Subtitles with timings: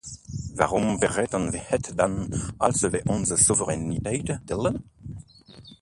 [0.55, 4.83] Waarom vergeten we het dan als we onze soevereiniteit delen?